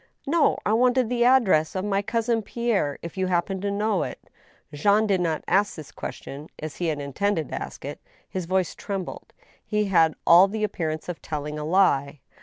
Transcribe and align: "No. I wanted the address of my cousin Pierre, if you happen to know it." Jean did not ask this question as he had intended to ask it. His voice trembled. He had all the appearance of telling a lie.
"No. 0.25 0.57
I 0.65 0.73
wanted 0.73 1.09
the 1.09 1.23
address 1.23 1.75
of 1.75 1.85
my 1.85 2.01
cousin 2.01 2.41
Pierre, 2.41 2.97
if 3.03 3.17
you 3.19 3.27
happen 3.27 3.61
to 3.61 3.69
know 3.69 4.01
it." 4.01 4.31
Jean 4.73 5.05
did 5.05 5.21
not 5.21 5.43
ask 5.47 5.75
this 5.75 5.91
question 5.91 6.49
as 6.57 6.77
he 6.77 6.87
had 6.87 6.99
intended 6.99 7.49
to 7.49 7.61
ask 7.61 7.85
it. 7.85 7.99
His 8.27 8.47
voice 8.47 8.73
trembled. 8.73 9.31
He 9.63 9.85
had 9.85 10.15
all 10.25 10.47
the 10.47 10.63
appearance 10.63 11.07
of 11.07 11.21
telling 11.21 11.59
a 11.59 11.63
lie. 11.63 12.19